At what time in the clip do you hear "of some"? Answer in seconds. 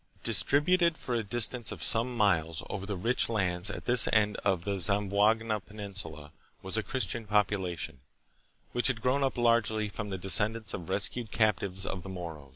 1.71-2.17